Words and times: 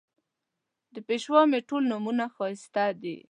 د 0.93 0.95
پېشوا 1.07 1.41
مې 1.49 1.59
ټول 1.69 1.83
نومونه 1.91 2.23
ښایسته 2.35 2.85
دي 3.01 3.15